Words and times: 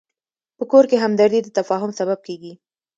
په 0.57 0.63
کور 0.71 0.85
کې 0.89 0.97
همدردي 1.03 1.39
د 1.43 1.47
تفاهم 1.57 1.91
سبب 1.99 2.19
کېږي. 2.27 2.53